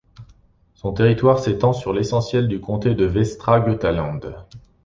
Son 0.73 0.93
territoire 0.93 1.37
s'étend 1.37 1.73
sur 1.73 1.93
l'essentiel 1.93 2.47
du 2.47 2.59
Comté 2.59 2.95
de 2.95 3.05
Västra 3.05 3.59
Götaland. 3.59 4.21